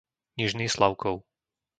[0.37, 1.15] Nižný Slavkov